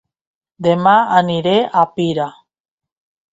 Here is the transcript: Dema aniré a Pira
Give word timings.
Dema 0.67 0.93
aniré 1.17 1.53
a 1.83 1.85
Pira 1.99 2.27